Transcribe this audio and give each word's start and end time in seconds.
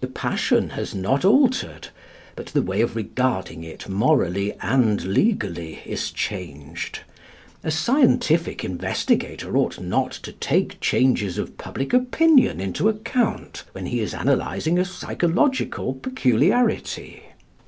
The 0.00 0.08
passion 0.08 0.70
has 0.70 0.96
not 0.96 1.24
altered; 1.24 1.90
but 2.34 2.46
the 2.46 2.60
way 2.60 2.80
of 2.80 2.96
regarding 2.96 3.62
it 3.62 3.88
morally 3.88 4.52
and 4.60 5.00
legally 5.04 5.78
is 5.86 6.10
changed. 6.10 7.02
A 7.62 7.70
scientific 7.70 8.64
investigator 8.64 9.56
ought 9.56 9.78
not 9.78 10.10
to 10.24 10.32
take 10.32 10.80
changes 10.80 11.38
of 11.38 11.56
public 11.56 11.92
opinion 11.92 12.60
into 12.60 12.88
account 12.88 13.62
when 13.70 13.86
he 13.86 14.00
is 14.00 14.12
analysing 14.12 14.76
a 14.76 14.84
psychological 14.84 15.94
peculiarity. 15.94 17.22